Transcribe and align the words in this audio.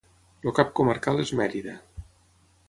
El 0.49 0.53
cap 0.59 0.71
comarcal 0.79 1.21
és 1.25 1.35
Mèrida. 1.41 1.77